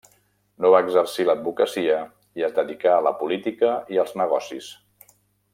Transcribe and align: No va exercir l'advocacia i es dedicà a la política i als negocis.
No 0.63 0.71
va 0.75 0.79
exercir 0.85 1.25
l'advocacia 1.27 1.99
i 2.41 2.47
es 2.49 2.57
dedicà 2.61 2.97
a 2.97 3.07
la 3.09 3.15
política 3.23 3.73
i 3.97 4.03
als 4.05 4.19
negocis. 4.25 4.73